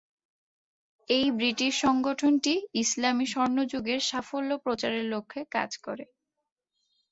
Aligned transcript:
এই 1.09 1.27
ব্রিটিশ 1.31 1.73
সংগঠনটি 1.81 2.53
ইসলামি 2.75 3.25
স্বর্ণযুগের 3.25 3.99
সাফল্য 4.09 4.51
প্রচারের 4.57 5.05
লক্ষ্যে 5.05 5.41
কাজ 5.51 5.71
করে। 5.77 6.05